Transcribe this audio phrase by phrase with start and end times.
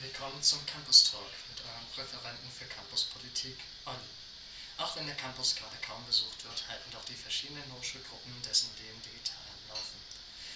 [0.00, 4.14] Willkommen zum Campus Talk mit eurem Referenten für Campuspolitik, Olli.
[4.78, 9.02] Auch wenn der Campus gerade kaum besucht wird, halten doch die verschiedenen Hochschulgruppen dessen Leben
[9.02, 9.98] digital am Laufen.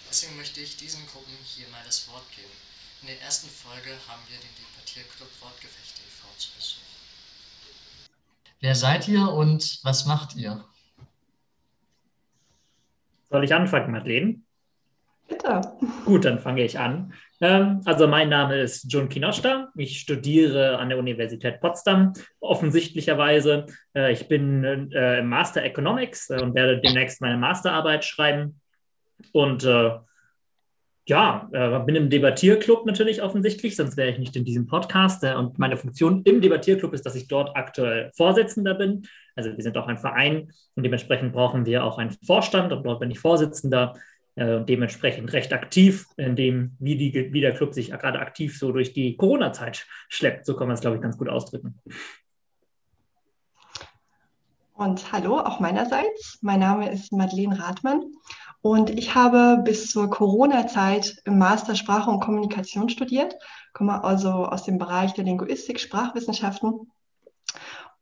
[0.06, 2.54] Deswegen möchte ich diesen Gruppen hier mal das Wort geben.
[3.02, 6.28] In der ersten Folge haben wir den Debattierclub Wortgefechte e.V.
[6.38, 6.92] zu Besuch.
[8.60, 10.64] Wer seid ihr und was macht ihr?
[13.28, 14.38] Soll ich anfangen, Madeleine?
[15.26, 15.62] Bitte.
[16.04, 17.12] Gut, dann fange ich an.
[17.42, 19.72] Ähm, also mein Name ist John Kinosta.
[19.74, 23.66] Ich studiere an der Universität Potsdam, offensichtlicherweise.
[23.96, 28.60] Äh, ich bin äh, im Master Economics äh, und werde demnächst meine Masterarbeit schreiben.
[29.32, 29.68] Und
[31.04, 31.48] ja,
[31.84, 35.24] bin im Debattierclub natürlich offensichtlich, sonst wäre ich nicht in diesem Podcast.
[35.24, 39.02] und meine Funktion im Debattierclub ist, dass ich dort aktuell Vorsitzender bin.
[39.34, 43.00] Also wir sind auch ein Verein und dementsprechend brauchen wir auch einen Vorstand und dort
[43.00, 43.94] bin ich Vorsitzender
[44.34, 48.72] äh, dementsprechend recht aktiv, in dem, wie, die, wie der Club sich gerade aktiv so
[48.72, 50.46] durch die Corona-Zeit schleppt.
[50.46, 51.80] So kann man es, glaube ich, ganz gut ausdrücken.
[54.74, 56.38] Und hallo, auch meinerseits.
[56.40, 58.02] Mein Name ist Madeleine Rathmann
[58.62, 63.36] und ich habe bis zur Corona-Zeit im Master Sprache und Kommunikation studiert,
[63.74, 66.90] komme also aus dem Bereich der Linguistik, Sprachwissenschaften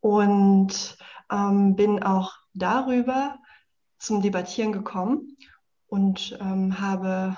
[0.00, 0.96] und
[1.32, 3.38] ähm, bin auch darüber
[3.98, 5.36] zum Debattieren gekommen
[5.90, 7.36] und ähm, habe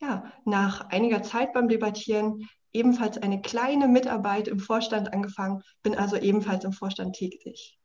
[0.00, 6.16] ja, nach einiger Zeit beim Debattieren ebenfalls eine kleine Mitarbeit im Vorstand angefangen, bin also
[6.16, 7.78] ebenfalls im Vorstand tätig.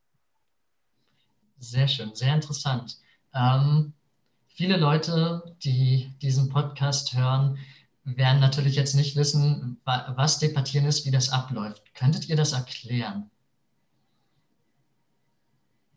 [1.57, 2.97] Sehr schön, sehr interessant.
[3.33, 3.93] Ähm,
[4.47, 7.57] viele Leute, die diesen Podcast hören,
[8.03, 11.95] werden natürlich jetzt nicht wissen, was Debattieren ist, wie das abläuft.
[11.95, 13.31] Könntet ihr das erklären?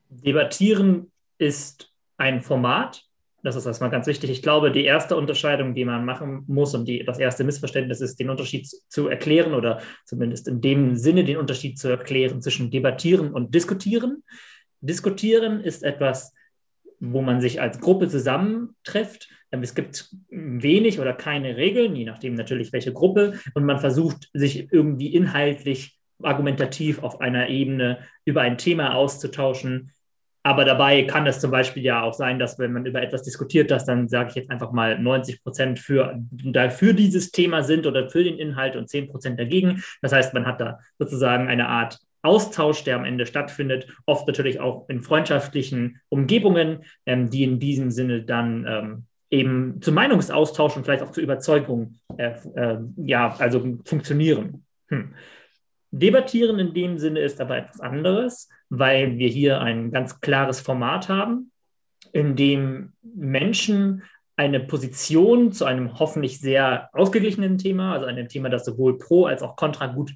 [0.08, 3.05] Debattieren ist ein Format,
[3.46, 4.28] das ist erstmal ganz wichtig.
[4.28, 8.18] Ich glaube, die erste Unterscheidung, die man machen muss und die, das erste Missverständnis ist,
[8.18, 13.32] den Unterschied zu erklären oder zumindest in dem Sinne den Unterschied zu erklären zwischen debattieren
[13.32, 14.24] und diskutieren.
[14.80, 16.34] Diskutieren ist etwas,
[16.98, 19.28] wo man sich als Gruppe zusammentrifft.
[19.50, 24.72] Es gibt wenig oder keine Regeln, je nachdem natürlich welche Gruppe, und man versucht sich
[24.72, 29.92] irgendwie inhaltlich, argumentativ auf einer Ebene über ein Thema auszutauschen,
[30.46, 33.68] aber dabei kann es zum Beispiel ja auch sein, dass wenn man über etwas diskutiert,
[33.72, 36.22] dass dann, sage ich jetzt einfach mal, 90 Prozent für,
[36.70, 39.82] für dieses Thema sind oder für den Inhalt und 10 Prozent dagegen.
[40.02, 44.60] Das heißt, man hat da sozusagen eine Art Austausch, der am Ende stattfindet, oft natürlich
[44.60, 50.84] auch in freundschaftlichen Umgebungen, ähm, die in diesem Sinne dann ähm, eben zu Meinungsaustausch und
[50.84, 54.64] vielleicht auch zur Überzeugung äh, äh, ja, also funktionieren.
[54.90, 55.12] Hm.
[55.90, 61.08] Debattieren in dem Sinne ist aber etwas anderes, weil wir hier ein ganz klares Format
[61.08, 61.52] haben,
[62.12, 64.02] in dem Menschen
[64.36, 69.42] eine Position zu einem hoffentlich sehr ausgeglichenen Thema, also einem Thema, das sowohl pro als
[69.42, 70.12] auch kontra gut,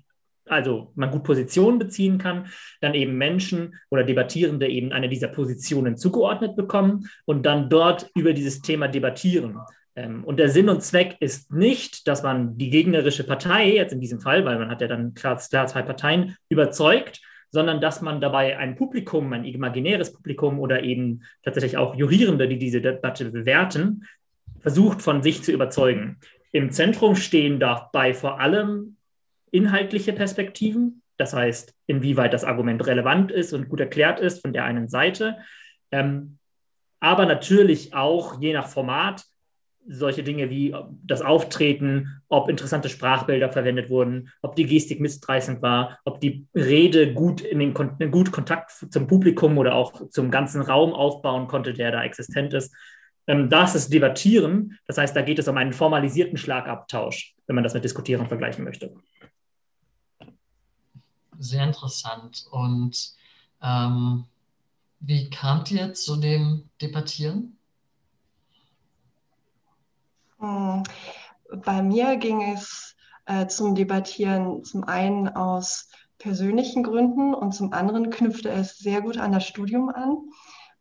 [0.46, 2.48] also man gut Positionen beziehen kann,
[2.80, 8.34] dann eben Menschen oder Debattierende eben eine dieser Positionen zugeordnet bekommen und dann dort über
[8.34, 9.58] dieses Thema debattieren.
[10.00, 14.00] Ähm, und der Sinn und Zweck ist nicht, dass man die gegnerische Partei, jetzt in
[14.00, 18.20] diesem Fall, weil man hat ja dann klar, klar zwei Parteien, überzeugt, sondern dass man
[18.20, 24.06] dabei ein Publikum, ein imaginäres Publikum oder eben tatsächlich auch Jurierende, die diese Debatte bewerten,
[24.60, 26.18] versucht von sich zu überzeugen.
[26.52, 28.96] Im Zentrum stehen dabei vor allem
[29.50, 34.64] inhaltliche Perspektiven, das heißt, inwieweit das Argument relevant ist und gut erklärt ist von der
[34.64, 35.38] einen Seite,
[35.90, 36.38] ähm,
[37.00, 39.24] aber natürlich auch je nach Format
[39.88, 40.74] solche Dinge wie
[41.04, 47.12] das Auftreten, ob interessante Sprachbilder verwendet wurden, ob die Gestik missreißend war, ob die Rede
[47.12, 51.92] gut in den gut Kontakt zum Publikum oder auch zum ganzen Raum aufbauen konnte, der
[51.92, 52.74] da existent ist.
[53.26, 54.78] Ähm, das ist Debattieren.
[54.86, 58.64] Das heißt, da geht es um einen formalisierten Schlagabtausch, wenn man das mit Diskutieren vergleichen
[58.64, 58.94] möchte.
[61.38, 62.46] Sehr interessant.
[62.50, 63.14] Und
[63.62, 64.24] ähm,
[65.00, 67.56] wie kamt ihr zu dem Debattieren?
[70.40, 70.82] Hm,
[71.64, 72.96] bei mir ging es
[73.26, 75.88] äh, zum Debattieren zum einen aus
[76.18, 80.18] persönlichen Gründen und zum anderen knüpfte es sehr gut an das Studium an.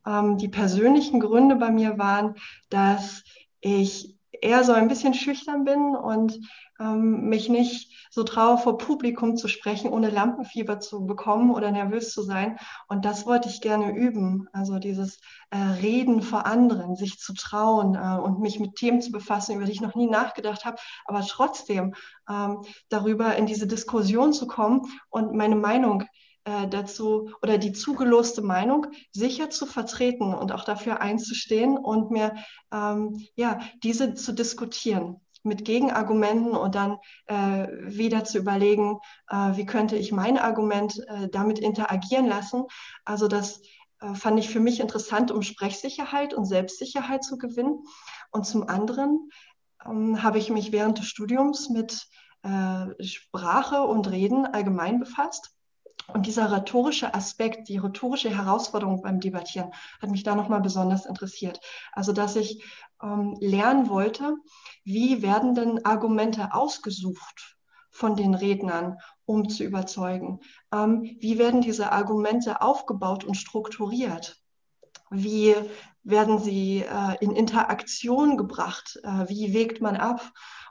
[0.05, 2.35] Ähm, die persönlichen Gründe bei mir waren,
[2.69, 3.23] dass
[3.61, 6.39] ich eher so ein bisschen schüchtern bin und
[6.79, 12.11] ähm, mich nicht so traue, vor Publikum zu sprechen, ohne Lampenfieber zu bekommen oder nervös
[12.11, 12.57] zu sein.
[12.87, 14.47] Und das wollte ich gerne üben.
[14.51, 15.19] Also dieses
[15.51, 19.65] äh, Reden vor anderen, sich zu trauen äh, und mich mit Themen zu befassen, über
[19.65, 21.93] die ich noch nie nachgedacht habe, aber trotzdem
[22.29, 26.03] ähm, darüber in diese Diskussion zu kommen und meine Meinung
[26.45, 32.35] äh, dazu oder die zugeloste Meinung sicher zu vertreten und auch dafür einzustehen und mir
[32.71, 35.21] ähm, ja diese zu diskutieren.
[35.43, 36.97] Mit Gegenargumenten und dann
[37.27, 38.99] äh, wieder zu überlegen,
[39.29, 42.65] äh, wie könnte ich mein Argument äh, damit interagieren lassen.
[43.05, 43.61] Also das
[44.01, 47.83] äh, fand ich für mich interessant, um Sprechsicherheit und Selbstsicherheit zu gewinnen.
[48.31, 49.29] Und zum anderen
[49.85, 52.07] ähm, habe ich mich während des Studiums mit
[52.43, 55.51] äh, Sprache und Reden allgemein befasst.
[56.13, 59.71] Und dieser rhetorische Aspekt, die rhetorische Herausforderung beim Debattieren
[60.01, 61.59] hat mich da nochmal besonders interessiert.
[61.93, 62.63] Also, dass ich
[63.01, 64.35] ähm, lernen wollte,
[64.83, 67.57] wie werden denn Argumente ausgesucht
[67.91, 70.39] von den Rednern, um zu überzeugen?
[70.73, 74.41] Ähm, wie werden diese Argumente aufgebaut und strukturiert?
[75.11, 75.55] Wie
[76.03, 78.99] werden sie äh, in Interaktion gebracht?
[79.03, 80.21] Äh, wie wägt man ab?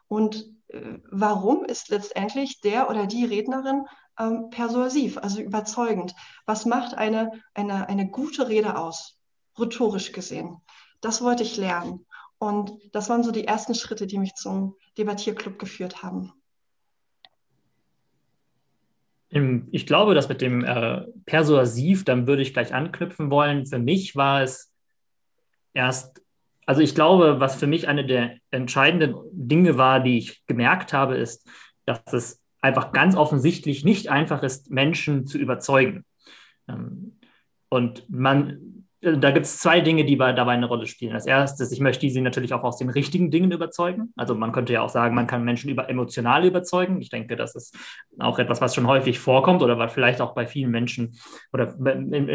[0.09, 3.85] Und äh, warum ist letztendlich der oder die Rednerin
[4.19, 6.15] ähm, persuasiv, also überzeugend?
[6.47, 9.19] Was macht eine, eine, eine gute Rede aus,
[9.59, 10.59] rhetorisch gesehen?
[11.01, 12.07] Das wollte ich lernen.
[12.39, 16.33] Und das waren so die ersten Schritte, die mich zum Debattierclub geführt haben.
[19.31, 23.67] Ich glaube, dass mit dem äh, Persuasiv, dann würde ich gleich anknüpfen wollen.
[23.67, 24.73] Für mich war es
[25.75, 26.23] erst,
[26.65, 31.17] also ich glaube, was für mich eine der entscheidenden Dinge war, die ich gemerkt habe,
[31.17, 31.47] ist,
[31.85, 36.05] dass es einfach ganz offensichtlich nicht einfach ist, Menschen zu überzeugen.
[36.69, 37.19] Ähm,
[37.69, 41.13] und man da gibt es zwei Dinge, die dabei eine Rolle spielen.
[41.13, 44.13] Das erste ist, ich möchte sie natürlich auch aus den richtigen Dingen überzeugen.
[44.17, 47.01] Also man könnte ja auch sagen, man kann Menschen über emotional überzeugen.
[47.01, 47.77] Ich denke, das ist
[48.19, 51.17] auch etwas, was schon häufig vorkommt oder was vielleicht auch bei vielen Menschen
[51.53, 51.77] oder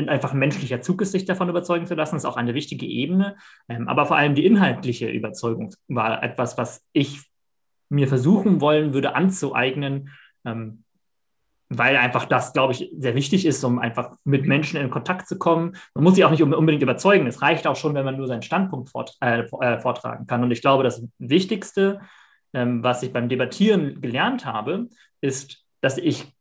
[0.08, 2.86] einfach ein menschlicher Zug ist, sich davon überzeugen zu lassen, das ist auch eine wichtige
[2.86, 3.36] Ebene.
[3.68, 7.30] Ähm, aber vor allem die inhaltliche Überzeugung war etwas, was ich
[7.94, 10.10] mir versuchen wollen würde anzueignen,
[10.46, 10.84] ähm,
[11.70, 15.38] weil einfach das, glaube ich, sehr wichtig ist, um einfach mit Menschen in Kontakt zu
[15.38, 15.76] kommen.
[15.94, 17.26] Man muss sie auch nicht unbedingt überzeugen.
[17.28, 20.44] Es reicht auch schon, wenn man nur seinen Standpunkt fort, äh, äh, vortragen kann.
[20.44, 22.02] Und ich glaube, das Wichtigste,
[22.54, 24.88] ähm, was ich beim Debattieren gelernt habe,
[25.22, 26.34] ist, dass ich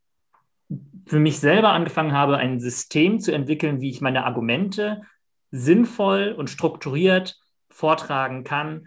[1.06, 5.02] für mich selber angefangen habe, ein System zu entwickeln, wie ich meine Argumente
[5.50, 7.38] sinnvoll und strukturiert
[7.68, 8.86] vortragen kann,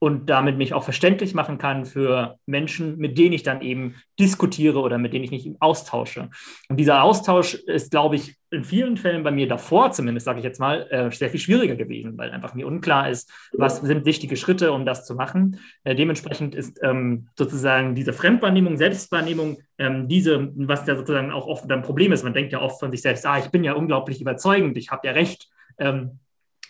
[0.00, 4.80] und damit mich auch verständlich machen kann für Menschen, mit denen ich dann eben diskutiere
[4.80, 6.30] oder mit denen ich mich austausche.
[6.68, 10.44] Und dieser Austausch ist, glaube ich, in vielen Fällen bei mir davor zumindest, sage ich
[10.44, 14.36] jetzt mal, äh, sehr viel schwieriger gewesen, weil einfach mir unklar ist, was sind wichtige
[14.36, 15.60] Schritte, um das zu machen.
[15.84, 21.70] Äh, dementsprechend ist ähm, sozusagen diese Fremdwahrnehmung, Selbstwahrnehmung, ähm, diese, was ja sozusagen auch oft
[21.70, 22.24] ein Problem ist.
[22.24, 25.06] Man denkt ja oft von sich selbst, ah, ich bin ja unglaublich überzeugend, ich habe
[25.06, 25.48] ja recht.
[25.78, 26.18] Ähm,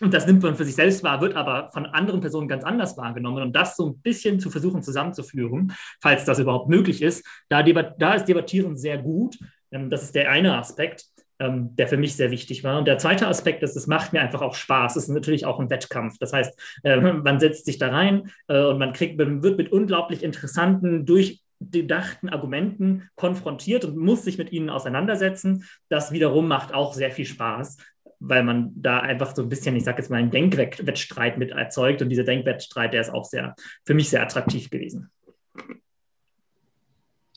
[0.01, 2.97] und das nimmt man für sich selbst wahr, wird aber von anderen Personen ganz anders
[2.97, 3.43] wahrgenommen.
[3.43, 8.13] Und das so ein bisschen zu versuchen zusammenzuführen, falls das überhaupt möglich ist, da, da
[8.13, 9.37] ist Debattieren sehr gut.
[9.71, 11.05] Ähm, das ist der eine Aspekt,
[11.39, 12.79] ähm, der für mich sehr wichtig war.
[12.79, 14.95] Und der zweite Aspekt ist, es macht mir einfach auch Spaß.
[14.95, 16.17] Es ist natürlich auch ein Wettkampf.
[16.19, 19.71] Das heißt, äh, man setzt sich da rein äh, und man kriegt, man wird mit
[19.71, 25.65] unglaublich interessanten, durchgedachten Argumenten konfrontiert und muss sich mit ihnen auseinandersetzen.
[25.89, 27.77] Das wiederum macht auch sehr viel Spaß
[28.19, 32.01] weil man da einfach so ein bisschen, ich sage jetzt mal, einen Denkwettstreit mit erzeugt.
[32.01, 33.55] Und dieser Denkwettstreit, der ist auch sehr,
[33.85, 35.09] für mich sehr attraktiv gewesen.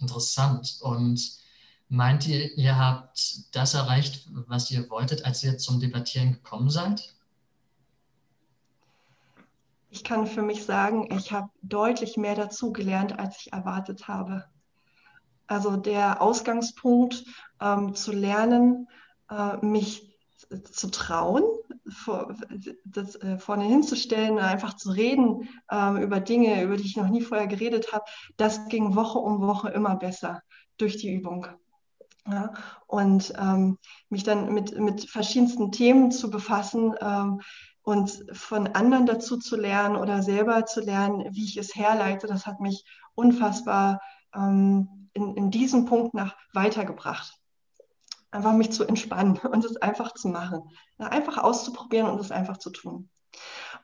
[0.00, 0.78] Interessant.
[0.82, 1.38] Und
[1.88, 7.14] meint ihr, ihr habt das erreicht, was ihr wolltet, als ihr zum Debattieren gekommen seid?
[9.90, 14.46] Ich kann für mich sagen, ich habe deutlich mehr dazu gelernt, als ich erwartet habe.
[15.46, 17.24] Also der Ausgangspunkt
[17.60, 18.88] ähm, zu lernen,
[19.30, 20.11] äh, mich
[20.70, 21.42] zu trauen,
[21.88, 22.34] vor,
[22.84, 27.22] das äh, vorne hinzustellen, einfach zu reden ähm, über Dinge, über die ich noch nie
[27.22, 28.04] vorher geredet habe,
[28.36, 30.42] das ging Woche um Woche immer besser
[30.78, 31.46] durch die Übung.
[32.24, 32.52] Ja,
[32.86, 37.40] und ähm, mich dann mit, mit verschiedensten Themen zu befassen ähm,
[37.82, 42.46] und von anderen dazu zu lernen oder selber zu lernen, wie ich es herleite, das
[42.46, 42.84] hat mich
[43.16, 44.00] unfassbar
[44.36, 47.41] ähm, in, in diesem Punkt nach weitergebracht
[48.32, 50.62] einfach mich zu entspannen und es einfach zu machen.
[50.98, 53.08] Einfach auszuprobieren und es einfach zu tun.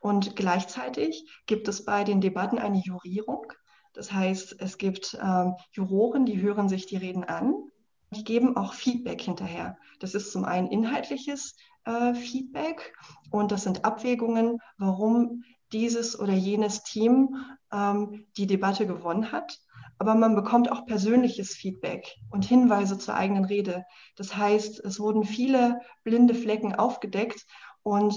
[0.01, 3.53] Und gleichzeitig gibt es bei den Debatten eine Jurierung.
[3.93, 7.55] Das heißt, es gibt ähm, Juroren, die hören sich die Reden an,
[8.11, 9.77] die geben auch Feedback hinterher.
[9.99, 12.95] Das ist zum einen inhaltliches äh, Feedback
[13.31, 17.37] und das sind Abwägungen, warum dieses oder jenes Team
[17.73, 19.59] ähm, die Debatte gewonnen hat
[19.99, 23.85] aber man bekommt auch persönliches Feedback und Hinweise zur eigenen Rede.
[24.17, 27.47] Das heißt, es wurden viele blinde Flecken aufgedeckt
[27.83, 28.15] und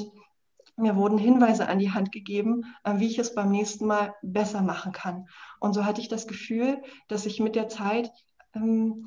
[0.77, 4.61] mir wurden Hinweise an die Hand gegeben, äh, wie ich es beim nächsten Mal besser
[4.61, 5.27] machen kann.
[5.59, 8.11] Und so hatte ich das Gefühl, dass ich mit der Zeit
[8.53, 9.05] ähm,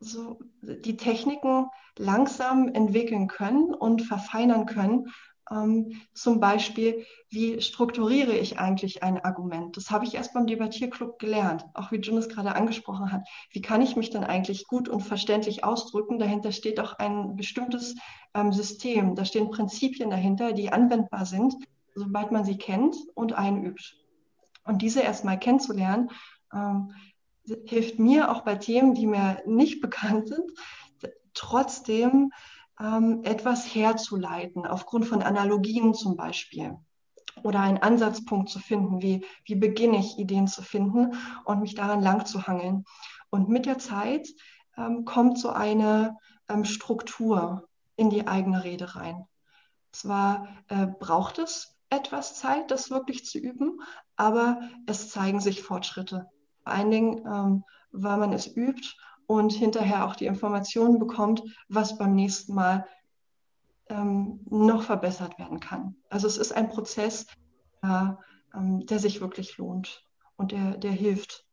[0.00, 1.66] so die Techniken
[1.98, 5.08] langsam entwickeln können und verfeinern können,
[5.50, 9.76] Ähm, zum Beispiel, wie strukturiere ich eigentlich ein Argument?
[9.76, 13.26] Das habe ich erst beim Debattierclub gelernt, auch wie Jun es gerade angesprochen hat.
[13.50, 16.18] Wie kann ich mich dann eigentlich gut und verständlich ausdrücken?
[16.18, 17.96] Dahinter steht auch ein bestimmtes
[18.34, 19.16] ähm, System.
[19.16, 21.54] Da stehen Prinzipien dahinter, die anwendbar sind,
[21.94, 23.96] sobald man sie kennt und einübt.
[24.64, 26.10] Und diese erstmal kennenzulernen,
[26.54, 26.94] ähm,
[27.66, 30.50] hilft mir auch bei Themen, die mir nicht bekannt sind,
[31.34, 32.30] trotzdem
[32.80, 36.76] ähm, etwas herzuleiten, aufgrund von Analogien zum Beispiel.
[37.42, 42.02] Oder einen Ansatzpunkt zu finden, wie, wie beginne ich, Ideen zu finden und mich daran
[42.02, 42.84] lang zu hangeln.
[43.30, 44.28] Und mit der Zeit
[44.76, 46.16] ähm, kommt so eine
[46.48, 49.24] ähm, Struktur in die eigene Rede rein.
[49.92, 53.80] Zwar äh, braucht es etwas Zeit, das wirklich zu üben,
[54.16, 56.28] aber es zeigen sich Fortschritte.
[56.62, 58.94] Vor allen Dingen, ähm, weil man es übt
[59.30, 62.84] und hinterher auch die Informationen bekommt, was beim nächsten Mal
[63.88, 65.94] ähm, noch verbessert werden kann.
[66.08, 67.28] Also es ist ein Prozess,
[67.84, 68.08] äh,
[68.52, 71.46] ähm, der sich wirklich lohnt und der, der hilft,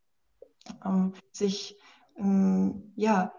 [0.84, 1.78] ähm, sich
[2.16, 3.32] ähm, ja,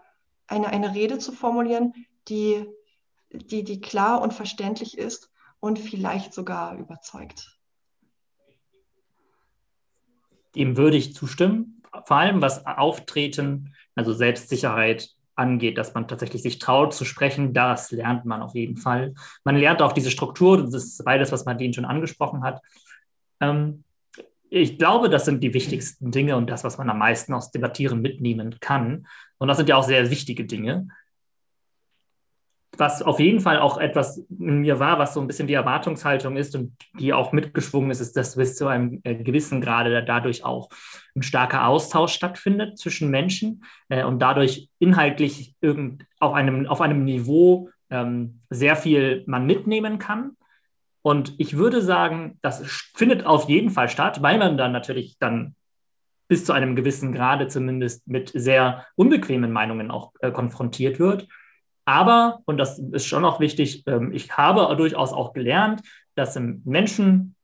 [0.47, 1.91] eine, eine Rede zu formulieren,
[2.29, 2.65] die,
[3.33, 5.29] die, die klar und verständlich ist
[5.59, 7.59] und vielleicht sogar überzeugt.
[10.55, 11.83] Dem würde ich zustimmen.
[12.05, 17.91] Vor allem was Auftreten also Selbstsicherheit angeht, dass man tatsächlich sich traut zu sprechen, das
[17.91, 19.13] lernt man auf jeden Fall.
[19.43, 22.61] Man lernt auch diese Struktur, das ist beides, was Marlene schon angesprochen hat.
[23.39, 23.83] Ähm,
[24.49, 28.01] ich glaube, das sind die wichtigsten Dinge und das, was man am meisten aus Debattieren
[28.01, 29.05] mitnehmen kann.
[29.37, 30.87] Und das sind ja auch sehr wichtige Dinge
[32.79, 36.37] was auf jeden Fall auch etwas in mir war, was so ein bisschen die Erwartungshaltung
[36.37, 40.45] ist und die auch mitgeschwungen ist, ist, dass bis zu einem äh, gewissen Grade dadurch
[40.45, 40.69] auch
[41.13, 47.03] ein starker Austausch stattfindet zwischen Menschen äh, und dadurch inhaltlich irgend auf einem, auf einem
[47.03, 50.37] Niveau ähm, sehr viel man mitnehmen kann.
[51.01, 52.63] Und ich würde sagen, das
[52.95, 55.55] findet auf jeden Fall statt, weil man dann natürlich dann
[56.29, 61.27] bis zu einem gewissen Grade zumindest mit sehr unbequemen Meinungen auch äh, konfrontiert wird.
[61.89, 65.81] Aber, und das ist schon auch wichtig, ähm, ich habe durchaus auch gelernt,
[66.13, 67.35] dass Menschen,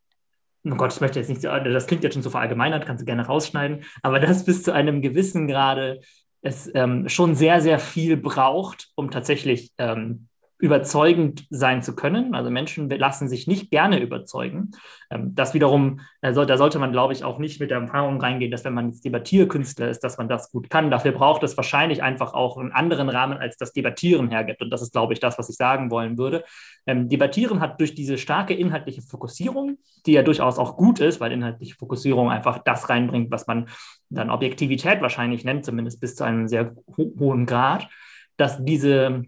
[0.64, 3.26] oh Gott, ich möchte jetzt nicht, das klingt jetzt schon so verallgemeinert, kannst du gerne
[3.26, 6.00] rausschneiden, aber dass bis zu einem gewissen Grade
[6.44, 12.34] es ähm, schon sehr, sehr viel braucht, um tatsächlich ähm, überzeugend sein zu können.
[12.34, 14.72] Also Menschen lassen sich nicht gerne überzeugen.
[15.12, 18.52] Ähm, das wiederum, also da sollte man, glaube ich, auch nicht mit der Erfahrung reingehen,
[18.52, 20.90] dass wenn man jetzt Debattierkünstler ist, dass man das gut kann.
[20.90, 24.62] Dafür braucht es wahrscheinlich einfach auch einen anderen Rahmen, als das Debattieren hergibt.
[24.62, 26.46] Und das ist, glaube ich, das, was ich sagen wollen würde.
[26.88, 31.34] Ähm, Debattieren hat durch diese starke inhaltliche Fokussierung, die ja durchaus auch gut ist, weil
[31.34, 33.68] inhaltliche Fokussierung einfach das reinbringt, was man
[34.10, 37.90] dann Objektivität wahrscheinlich nennt, zumindest bis zu einem sehr ho hohen Grad,
[38.38, 39.24] dass diese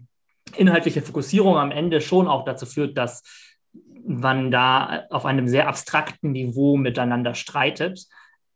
[0.56, 3.22] inhaltliche Fokussierung am Ende schon auch dazu führt, dass
[4.06, 8.06] man da auf einem sehr abstrakten Niveau miteinander streitet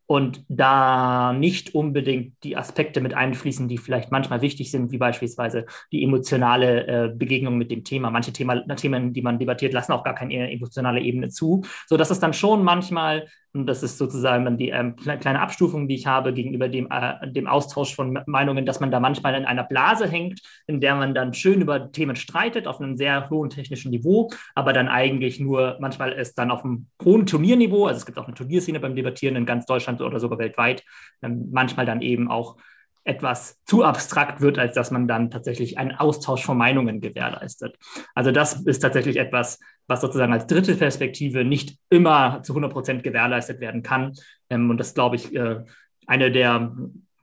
[0.06, 5.66] und da nicht unbedingt die Aspekte mit einfließen, die vielleicht manchmal wichtig sind, wie beispielsweise
[5.90, 8.10] die emotionale äh, Begegnung mit dem Thema.
[8.10, 12.20] Manche Thema, Themen, die man debattiert, lassen auch gar keine emotionale Ebene zu, sodass es
[12.20, 16.68] dann schon manchmal und das ist sozusagen die ähm, kleine Abstufung, die ich habe gegenüber
[16.68, 20.80] dem, äh, dem Austausch von Meinungen, dass man da manchmal in einer Blase hängt, in
[20.80, 24.88] der man dann schön über Themen streitet, auf einem sehr hohen technischen Niveau, aber dann
[24.88, 28.80] eigentlich nur, manchmal ist dann auf einem hohen Turnierniveau, also es gibt auch eine Turnierszene
[28.80, 30.82] beim Debattieren in ganz Deutschland oder sogar weltweit,
[31.22, 32.56] ähm, manchmal dann eben auch
[33.04, 37.76] etwas zu abstrakt wird, als dass man dann tatsächlich einen Austausch von Meinungen gewährleistet.
[38.14, 43.02] Also das ist tatsächlich etwas, was sozusagen als dritte Perspektive nicht immer zu 100 Prozent
[43.02, 44.12] gewährleistet werden kann.
[44.50, 45.64] Ähm, und das, glaube ich, äh,
[46.06, 46.74] eine der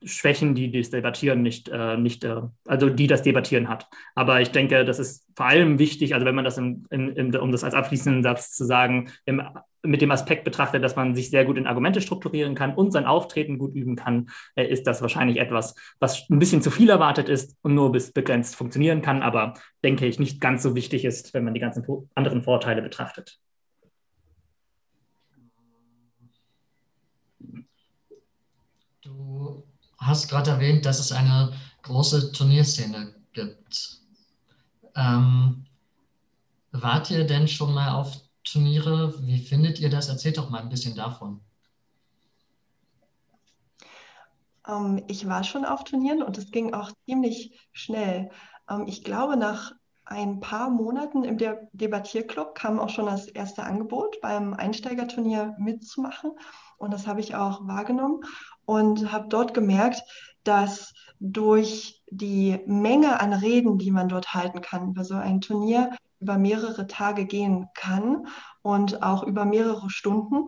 [0.03, 3.87] Schwächen, die das Debattieren nicht, äh, nicht äh, also die das Debattieren hat.
[4.15, 7.35] Aber ich denke, das ist vor allem wichtig, also wenn man das, in, in, in,
[7.35, 9.41] um das als abschließenden Satz zu sagen, im,
[9.81, 13.05] mit dem Aspekt betrachtet, dass man sich sehr gut in Argumente strukturieren kann und sein
[13.05, 17.29] Auftreten gut üben kann, äh, ist das wahrscheinlich etwas, was ein bisschen zu viel erwartet
[17.29, 19.53] ist und nur bis begrenzt funktionieren kann, aber
[19.83, 23.39] denke ich nicht ganz so wichtig ist, wenn man die ganzen anderen Vorteile betrachtet.
[29.01, 29.63] Du
[29.99, 31.53] hast gerade erwähnt, dass es eine
[31.83, 33.99] große Turnierszene gibt.
[34.95, 35.65] Ähm,
[36.71, 39.15] wart ihr denn schon mal auf Turniere?
[39.25, 40.09] Wie findet ihr das?
[40.09, 41.41] Erzählt doch mal ein bisschen davon.
[44.67, 48.29] Ähm, ich war schon auf Turnieren und es ging auch ziemlich schnell.
[48.69, 49.73] Ähm, ich glaube, nach
[50.05, 56.31] ein paar Monaten im De Debattierclub kam auch schon das erste Angebot, beim Einsteigerturnier mitzumachen.
[56.79, 58.21] Und das habe ich auch wahrgenommen
[58.65, 60.01] und habe dort gemerkt,
[60.43, 65.91] dass durch die Menge an Reden, die man dort halten kann, über so ein Turnier,
[66.19, 68.27] über mehrere Tage gehen kann
[68.61, 70.45] und auch über mehrere Stunden.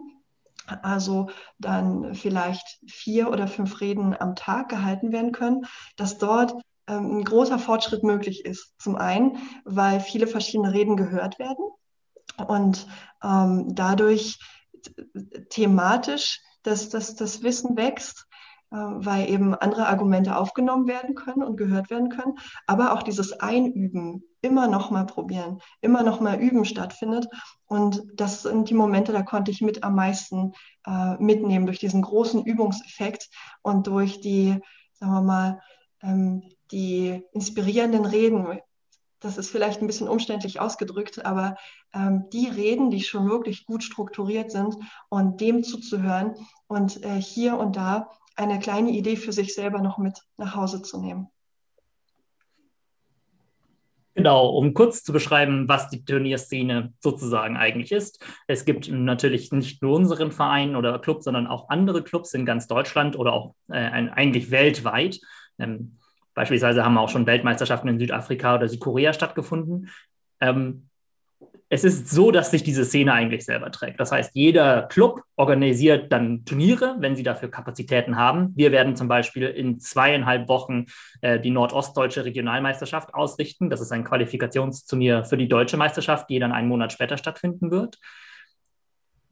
[0.81, 5.65] Also dann vielleicht vier oder fünf Reden am Tag gehalten werden können,
[5.97, 6.53] dass dort
[6.87, 8.73] ähm, ein großer Fortschritt möglich ist.
[8.79, 11.65] Zum einen, weil viele verschiedene Reden gehört werden
[12.47, 12.87] und
[13.23, 14.39] ähm, dadurch
[15.49, 18.27] thematisch dass, dass das Wissen wächst
[18.71, 23.33] äh, weil eben andere Argumente aufgenommen werden können und gehört werden können, aber auch dieses
[23.39, 27.27] Einüben, immer noch mal probieren, immer noch mal üben stattfindet.
[27.65, 30.53] Und das sind die Momente, da konnte ich mit am meisten
[30.87, 33.29] äh, mitnehmen durch diesen großen Übungseffekt
[33.61, 34.57] und durch die,
[34.93, 35.61] sagen wir mal,
[36.01, 38.59] ähm, die inspirierenden Reden.
[39.21, 41.55] Das ist vielleicht ein bisschen umständlich ausgedrückt, aber
[41.93, 44.75] ähm, die Reden, die schon wirklich gut strukturiert sind
[45.09, 46.33] und dem zuzuhören
[46.67, 50.81] und äh, hier und da eine kleine Idee für sich selber noch mit nach Hause
[50.81, 51.27] zu nehmen.
[54.13, 58.25] Genau, um kurz zu beschreiben, was die Turnierszene sozusagen eigentlich ist.
[58.47, 62.67] Es gibt natürlich nicht nur unseren Verein oder Club, sondern auch andere Clubs in ganz
[62.67, 65.21] Deutschland oder auch äh, eigentlich weltweit.
[65.59, 65.97] Ähm,
[66.33, 69.89] beispielsweise haben auch schon Weltmeisterschaften in Südafrika oder Südkorea stattgefunden.
[70.39, 70.87] Ähm,
[71.73, 73.97] es ist so, dass sich diese Szene eigentlich selber trägt.
[74.01, 78.51] Das heißt, jeder Club organisiert dann Turniere, wenn sie dafür Kapazitäten haben.
[78.57, 80.87] Wir werden zum Beispiel in zweieinhalb Wochen
[81.21, 83.69] äh, die nordostdeutsche Regionalmeisterschaft ausrichten.
[83.69, 87.99] Das ist ein Qualifikationsturnier für die deutsche Meisterschaft, die dann einen Monat später stattfinden wird.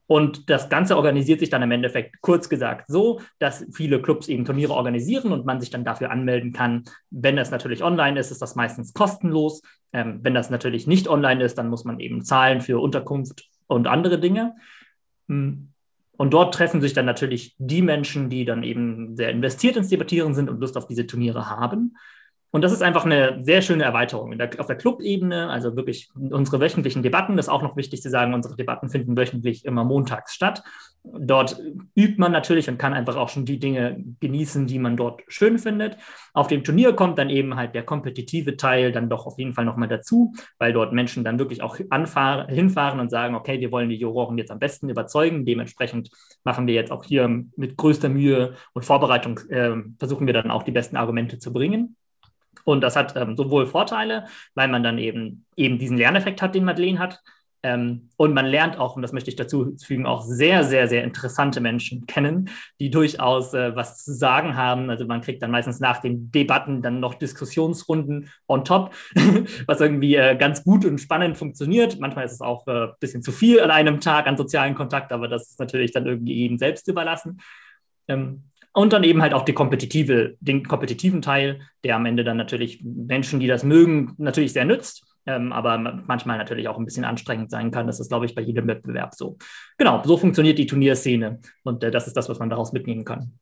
[0.09, 4.43] Und das Ganze organisiert sich dann im Endeffekt kurz gesagt so, dass viele Clubs eben
[4.43, 6.83] Turniere organisieren und man sich dann dafür anmelden kann.
[7.11, 9.61] Wenn es natürlich online ist, ist das meistens kostenlos.
[9.93, 13.85] Ähm, wenn das natürlich nicht online ist, dann muss man eben zahlen für Unterkunft und
[13.85, 14.55] andere Dinge.
[15.27, 15.73] Hm.
[16.17, 20.33] Und dort treffen sich dann natürlich die Menschen, die dann eben sehr investiert ins Debattieren
[20.33, 21.95] sind und Lust auf diese Turniere haben.
[22.51, 24.35] Und das ist einfach eine sehr schöne Erweiterung.
[24.37, 28.09] Der, auf der Clubebene, also wirklich unsere wöchentlichen Debatten, das ist auch noch wichtig zu
[28.09, 30.63] sagen, unsere Debatten finden wöchentlich immer montags statt.
[31.03, 31.61] Dort
[31.95, 35.59] übt man natürlich und kann einfach auch schon die Dinge genießen, die man dort schön
[35.59, 35.97] findet.
[36.33, 39.65] Auf dem Turnier kommt dann eben halt der kompetitive Teil dann doch auf jeden Fall
[39.65, 43.89] nochmal dazu, weil dort Menschen dann wirklich auch anfahren, hinfahren und sagen, okay, wir wollen
[43.89, 45.45] die Juroren jetzt am besten überzeugen.
[45.45, 46.09] Dementsprechend
[46.43, 50.63] machen wir jetzt auch hier mit größter Mühe und Vorbereitung, äh, versuchen wir dann auch
[50.63, 51.95] die besten Argumente zu bringen.
[52.71, 56.65] Und das hat ähm, sowohl Vorteile, weil man dann eben, eben diesen Lerneffekt hat, den
[56.65, 57.19] Madeleine hat.
[57.61, 61.03] Ähm, und man lernt auch, und das möchte ich dazu fügen, auch sehr, sehr, sehr
[61.03, 64.89] interessante Menschen kennen, die durchaus äh, was zu sagen haben.
[64.89, 68.93] Also man kriegt dann meistens nach den Debatten dann noch Diskussionsrunden on top,
[69.65, 71.99] was irgendwie äh, ganz gut und spannend funktioniert.
[71.99, 75.11] Manchmal ist es auch ein äh, bisschen zu viel an einem Tag an sozialen Kontakt,
[75.11, 77.41] aber das ist natürlich dann irgendwie eben selbst überlassen.
[78.07, 82.37] Ähm, und dann eben halt auch die kompetitive, den kompetitiven Teil, der am Ende dann
[82.37, 87.05] natürlich Menschen, die das mögen, natürlich sehr nützt, ähm, aber manchmal natürlich auch ein bisschen
[87.05, 87.87] anstrengend sein kann.
[87.87, 89.37] Das ist, glaube ich, bei jedem Wettbewerb so.
[89.77, 93.39] Genau, so funktioniert die Turnierszene und äh, das ist das, was man daraus mitnehmen kann.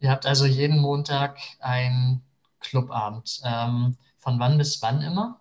[0.00, 2.22] Ihr habt also jeden Montag einen
[2.60, 3.40] Clubabend.
[3.44, 5.40] Ähm, von wann bis wann immer?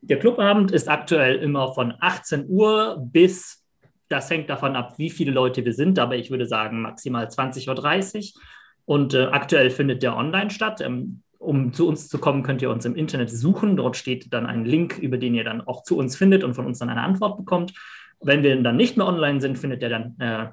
[0.00, 3.64] Der Clubabend ist aktuell immer von 18 Uhr bis,
[4.08, 8.34] das hängt davon ab, wie viele Leute wir sind, aber ich würde sagen maximal 20.30
[8.34, 8.42] Uhr.
[8.84, 10.80] Und äh, aktuell findet der online statt.
[10.80, 13.76] Ähm, um zu uns zu kommen, könnt ihr uns im Internet suchen.
[13.76, 16.66] Dort steht dann ein Link, über den ihr dann auch zu uns findet und von
[16.66, 17.74] uns dann eine Antwort bekommt.
[18.20, 20.48] Wenn wir dann nicht mehr online sind, findet der dann äh,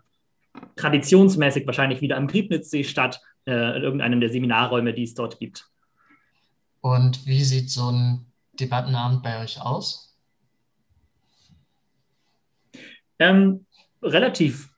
[0.75, 5.67] traditionsmäßig wahrscheinlich wieder am Griebnitzsee statt, äh, in irgendeinem der Seminarräume, die es dort gibt.
[6.81, 8.25] Und wie sieht so ein
[8.59, 10.17] Debattenabend bei euch aus?
[13.19, 13.65] Ähm,
[14.01, 14.69] relativ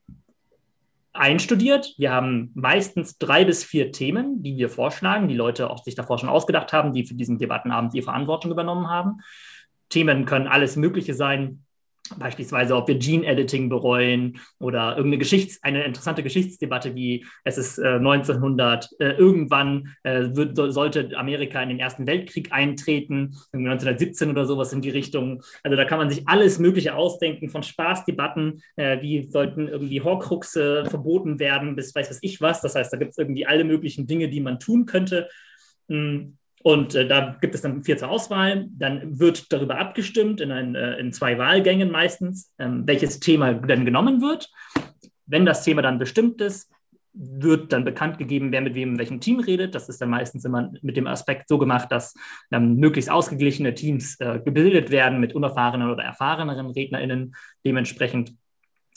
[1.13, 1.93] einstudiert.
[1.97, 6.19] Wir haben meistens drei bis vier Themen, die wir vorschlagen, die Leute auch sich davor
[6.19, 9.21] schon ausgedacht haben, die für diesen Debattenabend die Verantwortung übernommen haben.
[9.89, 11.65] Themen können alles Mögliche sein,
[12.17, 17.95] Beispielsweise, ob wir Gene-Editing bereuen oder irgendeine Geschichts-, eine interessante Geschichtsdebatte wie es ist äh,
[17.95, 24.45] 1900, äh, irgendwann äh, wird, so, sollte Amerika in den Ersten Weltkrieg eintreten, 1917 oder
[24.45, 25.43] sowas in die Richtung.
[25.63, 30.85] Also da kann man sich alles Mögliche ausdenken, von Spaßdebatten, äh, wie sollten irgendwie Horcruxe
[30.85, 32.61] verboten werden, bis weiß was ich was.
[32.61, 35.29] Das heißt, da gibt es irgendwie alle möglichen Dinge, die man tun könnte.
[35.87, 38.67] Mhm und äh, da gibt es dann vier zur Auswahl.
[38.71, 43.85] Dann wird darüber abgestimmt in, ein, äh, in zwei Wahlgängen meistens, ähm, welches Thema denn
[43.85, 44.49] genommen wird.
[45.25, 46.71] Wenn das Thema dann bestimmt ist,
[47.19, 49.73] wird dann bekannt gegeben, wer mit wem in welchem Team redet.
[49.73, 52.13] Das ist dann meistens immer mit dem Aspekt so gemacht, dass
[52.51, 57.35] ähm, möglichst ausgeglichene Teams äh, gebildet werden mit unerfahrenen oder erfahreneren RednerInnen.
[57.65, 58.35] Dementsprechend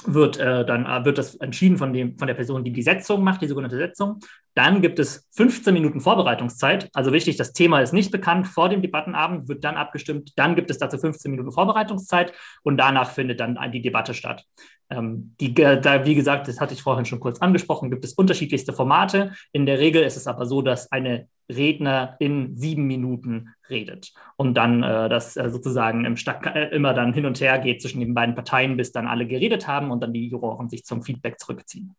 [0.06, 3.22] wird äh, dann äh, wird das entschieden von, dem, von der Person, die die Setzung
[3.22, 4.20] macht, die sogenannte Setzung.
[4.54, 6.90] Dann gibt es 15 Minuten Vorbereitungszeit.
[6.92, 10.32] Also wichtig, das Thema ist nicht bekannt vor dem Debattenabend, wird dann abgestimmt.
[10.36, 12.32] Dann gibt es dazu 15 Minuten Vorbereitungszeit
[12.62, 14.44] und danach findet dann die Debatte statt.
[14.90, 18.72] Ähm, die, da, wie gesagt, das hatte ich vorhin schon kurz angesprochen, gibt es unterschiedlichste
[18.72, 19.32] Formate.
[19.52, 24.54] In der Regel ist es aber so, dass eine Redner in sieben Minuten redet und
[24.54, 28.00] dann äh, das äh, sozusagen im Stack, äh, immer dann hin und her geht zwischen
[28.00, 31.38] den beiden Parteien, bis dann alle geredet haben und dann die Juroren sich zum Feedback
[31.38, 31.94] zurückziehen.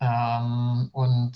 [0.00, 1.32] Ähm, und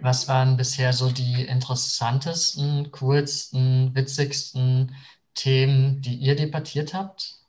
[0.00, 4.94] was waren bisher so die interessantesten, coolsten, witzigsten
[5.34, 7.43] Themen, die ihr debattiert habt?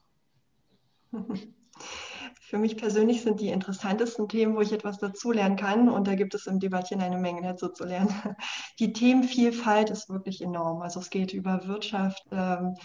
[2.41, 5.89] Für mich persönlich sind die interessantesten Themen, wo ich etwas dazulernen kann.
[5.89, 8.13] Und da gibt es im Debattchen eine Menge dazu zu lernen.
[8.79, 10.81] Die Themenvielfalt ist wirklich enorm.
[10.81, 12.75] Also es geht über Wirtschaft, ähm,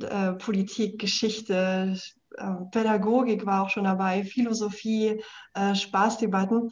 [0.00, 1.96] äh, Politik, Geschichte,
[2.36, 5.22] äh, Pädagogik war auch schon dabei, Philosophie,
[5.54, 6.70] äh, Spaßdebatten.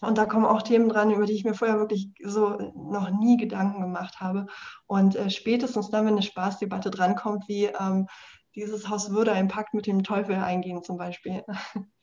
[0.00, 3.36] Und da kommen auch Themen dran, über die ich mir vorher wirklich so noch nie
[3.36, 4.46] Gedanken gemacht habe.
[4.86, 8.06] Und äh, spätestens dann, wenn eine Spaßdebatte drankommt, wie ähm,
[8.54, 11.44] dieses Haus würde einen Pakt mit dem Teufel eingehen zum Beispiel.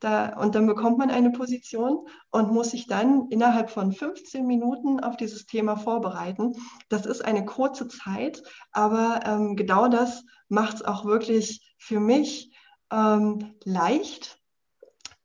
[0.00, 5.00] Da, und dann bekommt man eine Position und muss sich dann innerhalb von 15 Minuten
[5.00, 6.52] auf dieses Thema vorbereiten.
[6.90, 12.54] Das ist eine kurze Zeit, aber ähm, genau das macht es auch wirklich für mich
[12.92, 14.38] ähm, leicht,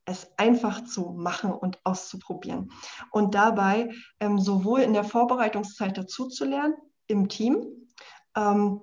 [0.04, 2.72] es einfach zu machen und auszuprobieren.
[3.10, 6.74] Und dabei ähm, sowohl in der Vorbereitungszeit dazu zu lernen,
[7.06, 7.66] im Team,
[8.36, 8.80] ähm,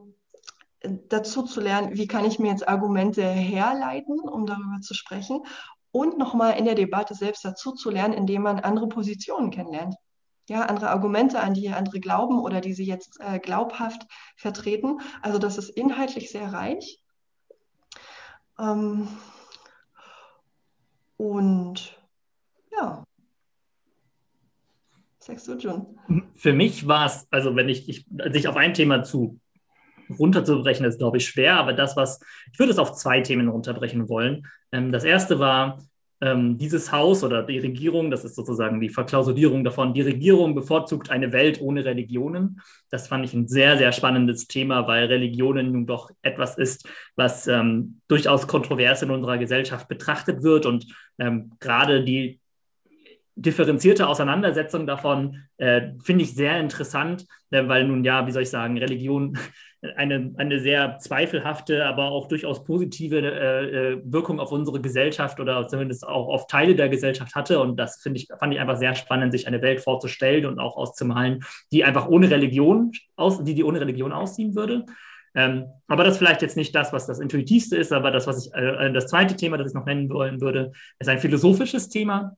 [0.81, 5.41] dazu zu lernen, wie kann ich mir jetzt Argumente herleiten, um darüber zu sprechen
[5.91, 9.95] und nochmal in der Debatte selbst dazu zu lernen, indem man andere Positionen kennenlernt.
[10.47, 14.99] Ja, andere Argumente, an die andere glauben oder die sie jetzt äh, glaubhaft vertreten.
[15.21, 16.99] Also das ist inhaltlich sehr reich.
[18.57, 19.07] Ähm,
[21.17, 21.99] und
[22.71, 23.03] ja,
[25.19, 25.99] sagst du, Jun?
[26.33, 29.39] Für mich war es, also wenn ich, ich sich auf ein Thema zu
[30.17, 32.19] runterzubrechen, ist, glaube ich, schwer, aber das, was,
[32.51, 34.47] ich würde es auf zwei Themen runterbrechen wollen.
[34.71, 35.79] Ähm, das erste war,
[36.21, 41.09] ähm, dieses Haus oder die Regierung, das ist sozusagen die Verklausulierung davon, die Regierung bevorzugt
[41.09, 42.61] eine Welt ohne Religionen.
[42.89, 47.47] Das fand ich ein sehr, sehr spannendes Thema, weil Religionen nun doch etwas ist, was
[47.47, 50.87] ähm, durchaus kontrovers in unserer Gesellschaft betrachtet wird und
[51.19, 52.39] ähm, gerade die
[53.35, 58.49] differenzierte Auseinandersetzung davon äh, finde ich sehr interessant, äh, weil nun ja, wie soll ich
[58.49, 59.37] sagen, Religion
[59.95, 65.67] eine, eine sehr zweifelhafte, aber auch durchaus positive äh, äh, Wirkung auf unsere Gesellschaft oder
[65.67, 67.61] zumindest auch auf Teile der Gesellschaft hatte.
[67.61, 70.75] Und das finde ich, fand ich einfach sehr spannend, sich eine Welt vorzustellen und auch
[70.75, 74.85] auszumalen, die einfach ohne Religion aus, die, die ohne Religion aussehen würde.
[75.33, 78.47] Ähm, aber das ist vielleicht jetzt nicht das, was das Intuitivste ist, aber das, was
[78.47, 82.35] ich, äh, das zweite Thema, das ich noch nennen wollen würde, ist ein philosophisches Thema,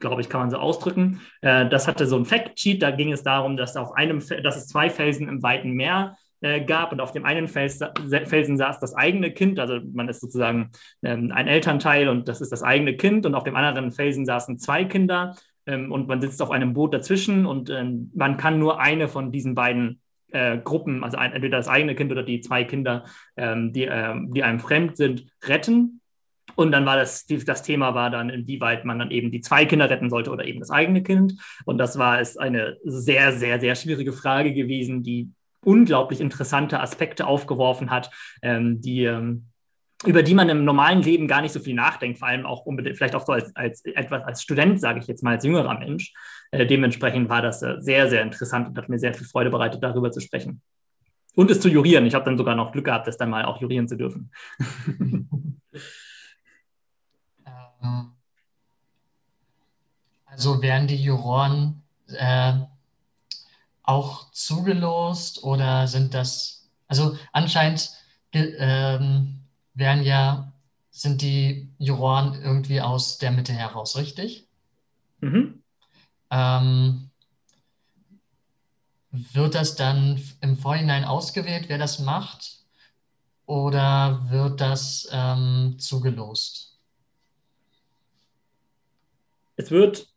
[0.00, 1.20] glaube ich, kann man so ausdrücken.
[1.42, 4.66] Äh, das hatte so ein Fact-Sheet, da ging es darum, dass auf einem, dass es
[4.66, 7.80] zwei Felsen im weiten Meer äh, gab und auf dem einen Fels,
[8.24, 10.70] Felsen saß das eigene Kind, also man ist sozusagen
[11.02, 14.58] ähm, ein Elternteil und das ist das eigene Kind und auf dem anderen Felsen saßen
[14.58, 18.80] zwei Kinder ähm, und man sitzt auf einem Boot dazwischen und ähm, man kann nur
[18.80, 20.00] eine von diesen beiden
[20.32, 23.04] äh, Gruppen, also entweder das eigene Kind oder die zwei Kinder,
[23.36, 26.00] die, die einem fremd sind, retten.
[26.54, 29.90] Und dann war das, das Thema war dann, inwieweit man dann eben die zwei Kinder
[29.90, 31.34] retten sollte oder eben das eigene Kind.
[31.64, 35.30] Und das war es eine sehr, sehr, sehr schwierige Frage gewesen, die
[35.62, 38.10] unglaublich interessante Aspekte aufgeworfen hat,
[38.42, 39.50] ähm, die ähm,
[40.06, 42.96] über die man im normalen Leben gar nicht so viel nachdenkt, vor allem auch unbedingt,
[42.96, 46.14] vielleicht auch so als, als etwas als Student, sage ich jetzt mal, als jüngerer Mensch.
[46.50, 49.82] Äh, dementsprechend war das äh, sehr, sehr interessant und hat mir sehr viel Freude bereitet,
[49.82, 50.62] darüber zu sprechen.
[51.34, 52.06] Und es zu jurieren.
[52.06, 54.30] Ich habe dann sogar noch Glück gehabt, das dann mal auch jurieren zu dürfen.
[57.82, 58.12] Ähm,
[60.26, 62.52] also werden die Juroren äh,
[63.90, 67.90] auch zugelost oder sind das, also anscheinend
[68.32, 69.40] ähm,
[69.74, 70.52] werden ja,
[70.90, 74.46] sind die Juroren irgendwie aus der Mitte heraus, richtig?
[75.20, 75.62] Mhm.
[76.30, 77.10] Ähm,
[79.10, 82.60] wird das dann im Vorhinein ausgewählt, wer das macht?
[83.46, 86.78] Oder wird das ähm, zugelost?
[89.56, 90.09] Es wird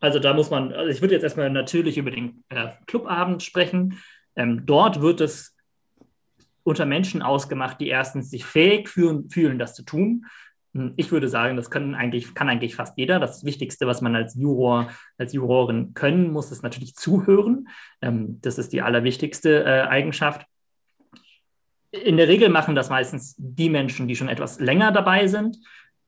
[0.00, 3.98] also da muss man, also ich würde jetzt erstmal natürlich über den äh, Clubabend sprechen.
[4.34, 5.54] Ähm, dort wird es
[6.62, 10.26] unter Menschen ausgemacht, die erstens sich fähig fühlen, fühlen, das zu tun.
[10.74, 13.20] Hm, ich würde sagen, das können eigentlich, kann eigentlich fast jeder.
[13.20, 17.68] Das Wichtigste, was man als Juror, als Jurorin können muss, ist natürlich zuhören.
[18.00, 20.46] Ähm, das ist die allerwichtigste äh, Eigenschaft.
[21.90, 25.58] in der Regel machen das meistens die Menschen, die schon etwas länger dabei sind.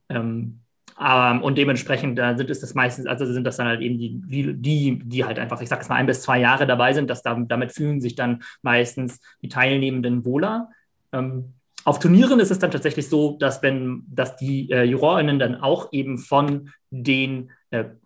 [0.09, 0.62] Ähm,
[0.99, 4.53] ähm, und dementsprechend da sind es das meistens, also sind das dann halt eben die,
[4.53, 7.23] die, die halt einfach, ich sage es mal, ein bis zwei Jahre dabei sind, dass
[7.23, 10.69] da, damit fühlen sich dann meistens die Teilnehmenden wohler.
[11.11, 11.53] Ähm,
[11.85, 15.91] auf Turnieren ist es dann tatsächlich so, dass wenn, dass die äh, JurorInnen dann auch
[15.91, 17.53] eben von den äh,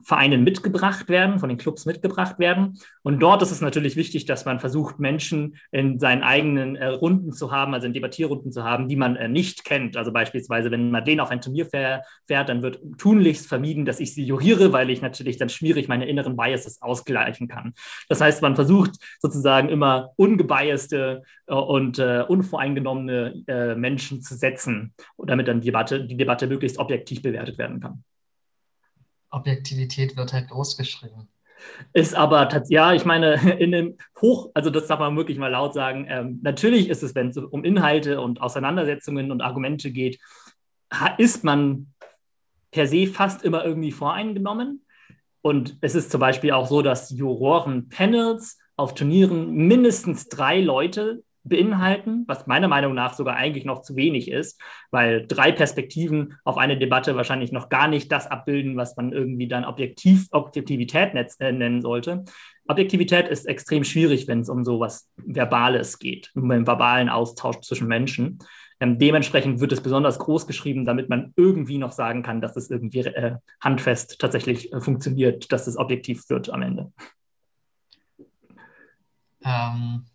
[0.01, 2.79] Vereinen mitgebracht werden, von den Clubs mitgebracht werden.
[3.03, 7.33] Und dort ist es natürlich wichtig, dass man versucht, Menschen in seinen eigenen äh, Runden
[7.33, 9.97] zu haben, also in Debattierrunden zu haben, die man äh, nicht kennt.
[9.97, 14.23] Also beispielsweise, wenn Madeleine auf ein Turnier fährt, dann wird tunlichst vermieden, dass ich sie
[14.23, 17.73] juriere, weil ich natürlich dann schwierig meine inneren Biases ausgleichen kann.
[18.09, 24.93] Das heißt, man versucht sozusagen immer ungebiaste äh, und äh, unvoreingenommene äh, Menschen zu setzen,
[25.17, 28.03] damit dann die Debatte, die Debatte möglichst objektiv bewertet werden kann.
[29.29, 31.27] Objektivität wird halt groß geschrieben.
[31.93, 35.51] Ist aber tatsächlich, ja, ich meine, in dem Hoch, also das darf man wirklich mal
[35.51, 40.19] laut sagen, ähm, natürlich ist es, wenn es um Inhalte und Auseinandersetzungen und Argumente geht,
[41.17, 41.93] ist man
[42.71, 44.85] per se fast immer irgendwie voreingenommen.
[45.41, 52.23] Und es ist zum Beispiel auch so, dass Juroren-Panels auf Turnieren mindestens drei Leute beinhalten,
[52.27, 56.77] was meiner Meinung nach sogar eigentlich noch zu wenig ist, weil drei Perspektiven auf eine
[56.77, 61.81] Debatte wahrscheinlich noch gar nicht das abbilden, was man irgendwie dann Objektiv, Objektivität äh, nennen
[61.81, 62.25] sollte.
[62.67, 67.61] Objektivität ist extrem schwierig, wenn es um so was Verbales geht, um einen verbalen Austausch
[67.61, 68.39] zwischen Menschen.
[68.79, 72.69] Ähm, dementsprechend wird es besonders groß geschrieben, damit man irgendwie noch sagen kann, dass es
[72.69, 76.91] irgendwie äh, handfest tatsächlich äh, funktioniert, dass es objektiv wird am Ende.
[79.43, 80.05] Ähm,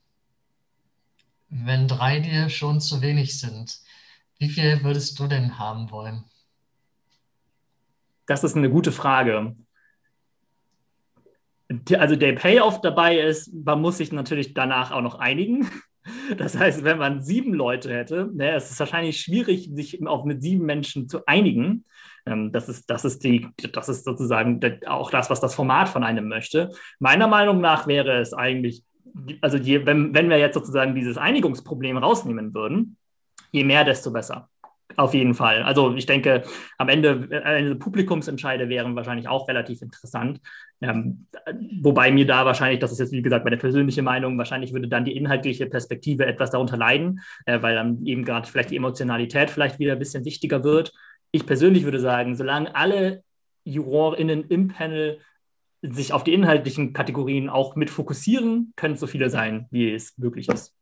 [1.53, 3.79] wenn drei dir schon zu wenig sind,
[4.39, 6.25] wie viel würdest du denn haben wollen?
[8.27, 9.55] Das ist eine gute Frage.
[11.97, 15.69] Also der Payoff dabei ist, man muss sich natürlich danach auch noch einigen.
[16.37, 20.43] Das heißt, wenn man sieben Leute hätte, ne, es ist wahrscheinlich schwierig, sich auch mit
[20.43, 21.85] sieben Menschen zu einigen.
[22.27, 26.03] Ähm, das, ist, das, ist die, das ist sozusagen auch das, was das Format von
[26.03, 26.71] einem möchte.
[26.99, 28.83] Meiner Meinung nach wäre es eigentlich
[29.41, 32.97] also je, wenn, wenn wir jetzt sozusagen dieses Einigungsproblem rausnehmen würden,
[33.51, 34.49] je mehr, desto besser.
[34.97, 35.63] Auf jeden Fall.
[35.63, 36.43] Also ich denke,
[36.79, 40.41] am Ende äh, Publikumsentscheide wären wahrscheinlich auch relativ interessant.
[40.81, 41.27] Ähm,
[41.81, 45.05] wobei mir da wahrscheinlich, das ist jetzt wie gesagt meine persönliche Meinung, wahrscheinlich würde dann
[45.05, 49.79] die inhaltliche Perspektive etwas darunter leiden, äh, weil dann eben gerade vielleicht die Emotionalität vielleicht
[49.79, 50.93] wieder ein bisschen wichtiger wird.
[51.31, 53.23] Ich persönlich würde sagen, solange alle
[53.65, 55.21] JurorInnen im Panel
[55.83, 60.49] sich auf die inhaltlichen Kategorien auch mit fokussieren, können so viele sein, wie es möglich
[60.49, 60.75] ist.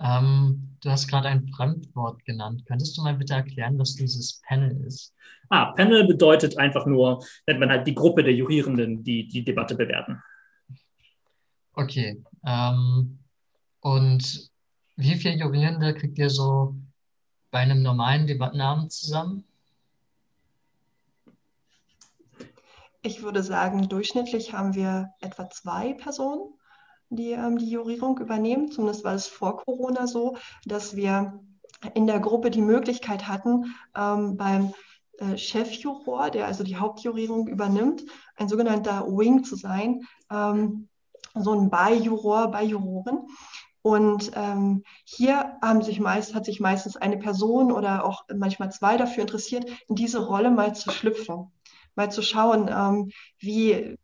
[0.00, 2.64] Ähm, du hast gerade ein Fremdwort genannt.
[2.66, 5.14] Könntest du mal bitte erklären, was dieses Panel ist?
[5.48, 9.76] Ah, Panel bedeutet einfach nur, nennt man halt die Gruppe der Jurierenden, die die Debatte
[9.76, 10.20] bewerten.
[11.74, 12.22] Okay.
[12.44, 13.18] Ähm,
[13.80, 14.50] und
[14.96, 16.74] wie viele Jurierende kriegt ihr so
[17.50, 19.44] bei einem normalen Debattenabend zusammen?
[23.06, 26.54] Ich würde sagen, durchschnittlich haben wir etwa zwei Personen,
[27.10, 28.72] die ähm, die Jurierung übernehmen.
[28.72, 31.38] Zumindest war es vor Corona so, dass wir
[31.92, 34.72] in der Gruppe die Möglichkeit hatten, ähm, beim
[35.18, 38.04] äh, Chefjuror, der also die Hauptjurierung übernimmt,
[38.36, 40.88] ein sogenannter Wing zu sein, ähm,
[41.34, 43.18] so ein Beijuror, Beijurorin.
[43.82, 49.24] Und ähm, hier sich meist, hat sich meistens eine Person oder auch manchmal zwei dafür
[49.24, 51.52] interessiert, in diese Rolle mal zu schlüpfen
[51.96, 53.96] mal zu schauen, ähm, wie,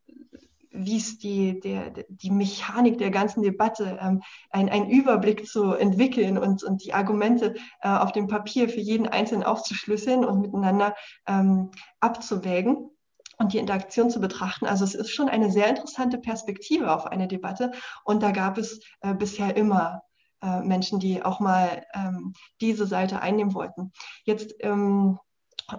[0.70, 6.38] wie ist die, der, die Mechanik der ganzen Debatte, ähm, ein, einen Überblick zu entwickeln
[6.38, 10.94] und, und die Argumente äh, auf dem Papier für jeden Einzelnen aufzuschlüsseln und miteinander
[11.26, 12.90] ähm, abzuwägen
[13.38, 14.66] und die Interaktion zu betrachten.
[14.66, 17.72] Also es ist schon eine sehr interessante Perspektive auf eine Debatte
[18.04, 20.02] und da gab es äh, bisher immer
[20.42, 23.92] äh, Menschen, die auch mal ähm, diese Seite einnehmen wollten.
[24.24, 25.18] Jetzt ähm,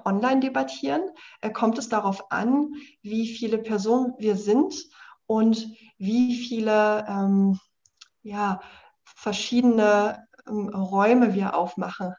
[0.06, 1.02] online debattieren,
[1.42, 4.74] äh, kommt es darauf an, wie viele Personen wir sind
[5.26, 7.60] und wie viele ähm,
[8.24, 8.62] ja,
[9.04, 12.14] verschiedene ähm, Räume wir aufmachen.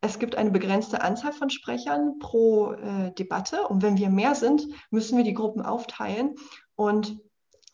[0.00, 4.66] Es gibt eine begrenzte Anzahl von Sprechern pro äh, Debatte und wenn wir mehr sind,
[4.90, 6.36] müssen wir die Gruppen aufteilen
[6.76, 7.18] und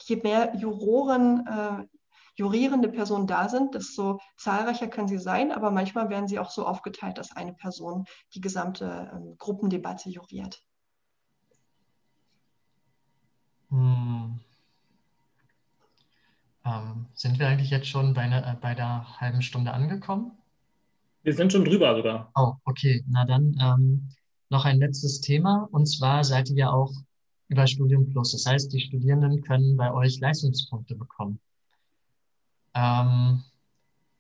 [0.05, 1.94] je mehr Juroren äh,
[2.35, 6.67] jurierende Personen da sind, desto zahlreicher können sie sein, aber manchmal werden sie auch so
[6.67, 10.63] aufgeteilt, dass eine Person die gesamte ähm, Gruppendebatte juriert.
[13.71, 14.41] Hm.
[16.65, 20.33] Ähm, sind wir eigentlich jetzt schon bei, eine, äh, bei der halben Stunde angekommen?
[21.23, 22.31] Wir sind schon drüber sogar.
[22.35, 23.05] Oh, okay.
[23.09, 24.09] Na dann ähm,
[24.51, 25.69] noch ein letztes Thema.
[25.73, 26.93] Und zwar seid ihr ja auch
[27.49, 28.33] über Studium Plus.
[28.33, 31.39] Das heißt, die Studierenden können bei euch Leistungspunkte bekommen.
[32.75, 33.43] Ähm,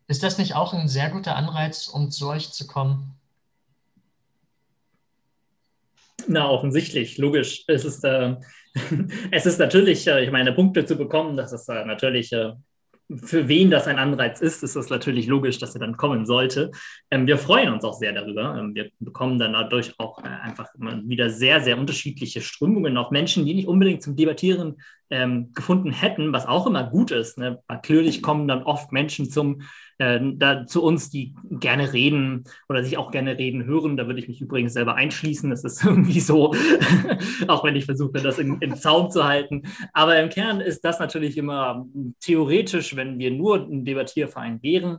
[0.06, 3.14] Ist das nicht auch ein sehr guter Anreiz, um zu euch zu kommen?
[6.26, 7.64] Na, offensichtlich, logisch.
[7.66, 8.36] Es ist, äh,
[9.30, 12.52] es ist natürlich, äh, ich meine, Punkte zu bekommen, das ist äh, natürlich äh,
[13.16, 16.70] für wen das ein Anreiz ist, ist es natürlich logisch, dass er dann kommen sollte.
[17.10, 18.56] Ähm, wir freuen uns auch sehr darüber.
[18.58, 23.44] Ähm, wir bekommen dann dadurch auch äh, einfach wieder sehr, sehr unterschiedliche Strömungen, auch Menschen,
[23.44, 24.76] die nicht unbedingt zum Debattieren
[25.10, 27.38] ähm, gefunden hätten, was auch immer gut ist.
[27.38, 27.62] Ne?
[27.68, 29.62] Natürlich kommen dann oft Menschen zum,
[29.98, 33.96] äh, da, zu uns, die gerne reden oder sich auch gerne reden hören.
[33.96, 35.50] Da würde ich mich übrigens selber einschließen.
[35.50, 36.54] Das ist irgendwie so,
[37.48, 39.62] auch wenn ich versuche, das in, in Zaum zu halten.
[39.92, 41.86] Aber im Kern ist das natürlich immer
[42.20, 44.98] theoretisch, wenn wir nur ein Debattierverein wären,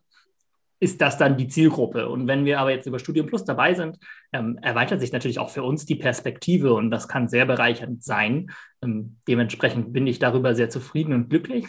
[0.80, 2.10] ist das dann die Zielgruppe.
[2.10, 3.98] Und wenn wir aber jetzt über Studium Plus dabei sind,
[4.34, 8.52] ähm, erweitert sich natürlich auch für uns die Perspektive und das kann sehr bereichernd sein.
[8.84, 11.66] Ähm, dementsprechend bin ich darüber sehr zufrieden und glücklich.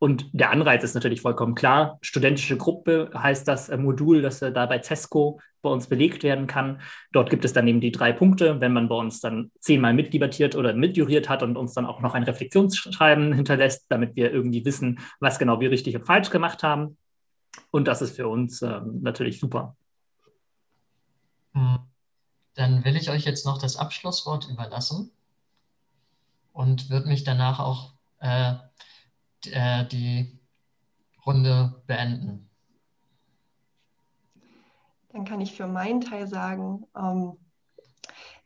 [0.00, 1.98] Und der Anreiz ist natürlich vollkommen klar.
[2.02, 6.46] Studentische Gruppe heißt das äh, Modul, das äh, da bei CESCO bei uns belegt werden
[6.46, 6.80] kann.
[7.12, 8.60] Dort gibt es dann eben die drei Punkte.
[8.60, 12.14] Wenn man bei uns dann zehnmal mitdebattiert oder mitjuriert hat und uns dann auch noch
[12.14, 16.96] ein Reflexionsschreiben hinterlässt, damit wir irgendwie wissen, was genau wir richtig und falsch gemacht haben.
[17.72, 19.76] Und das ist für uns ähm, natürlich super.
[21.54, 21.78] Hm.
[22.54, 25.10] Dann will ich euch jetzt noch das Abschlusswort überlassen
[26.52, 28.54] und würde mich danach auch äh,
[29.46, 30.38] äh, die
[31.24, 32.48] Runde beenden.
[35.10, 37.36] Dann kann ich für meinen Teil sagen, ähm,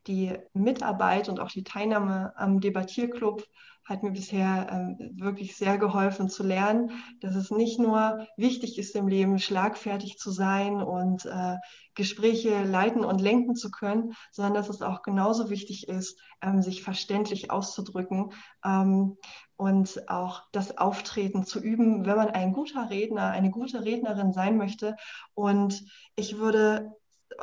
[0.07, 3.46] die Mitarbeit und auch die Teilnahme am Debattierclub
[3.85, 6.90] hat mir bisher ähm, wirklich sehr geholfen zu lernen,
[7.21, 11.57] dass es nicht nur wichtig ist im Leben, schlagfertig zu sein und äh,
[11.95, 16.83] Gespräche leiten und lenken zu können, sondern dass es auch genauso wichtig ist, ähm, sich
[16.83, 18.33] verständlich auszudrücken
[18.64, 19.16] ähm,
[19.57, 24.57] und auch das Auftreten zu üben, wenn man ein guter Redner, eine gute Rednerin sein
[24.57, 24.97] möchte.
[25.35, 25.85] Und
[26.16, 26.92] ich würde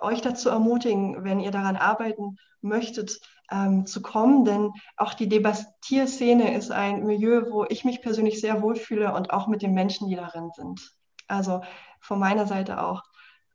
[0.02, 3.20] euch dazu ermutigen, wenn ihr daran arbeiten möchtet,
[3.52, 8.62] ähm, zu kommen, denn auch die Debattierszene ist ein Milieu, wo ich mich persönlich sehr
[8.62, 10.94] wohlfühle und auch mit den Menschen, die darin sind.
[11.28, 11.62] Also
[12.00, 13.04] von meiner Seite auch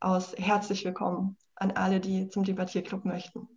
[0.01, 3.49] aus herzlich willkommen an alle, die zum Debattierclub möchten.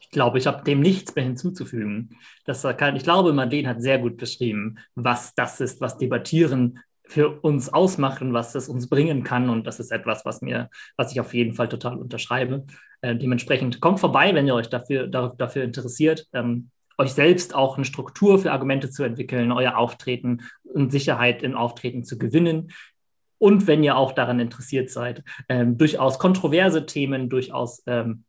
[0.00, 2.16] Ich glaube, ich habe dem nichts mehr hinzuzufügen.
[2.44, 7.40] Das kann, ich glaube, Madeleine hat sehr gut beschrieben, was das ist, was Debattieren für
[7.42, 9.50] uns ausmacht und was es uns bringen kann.
[9.50, 12.64] Und das ist etwas, was mir, was ich auf jeden Fall total unterschreibe.
[13.02, 17.84] Äh, dementsprechend kommt vorbei, wenn ihr euch dafür, dafür interessiert, ähm, euch selbst auch eine
[17.84, 22.72] Struktur für Argumente zu entwickeln, euer Auftreten und Sicherheit im Auftreten zu gewinnen.
[23.38, 28.24] Und wenn ihr auch daran interessiert seid, ähm, durchaus kontroverse Themen durchaus ähm,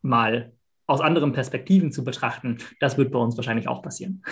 [0.00, 0.52] mal
[0.86, 4.22] aus anderen Perspektiven zu betrachten, das wird bei uns wahrscheinlich auch passieren.